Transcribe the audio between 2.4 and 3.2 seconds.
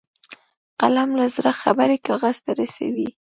ته رسوي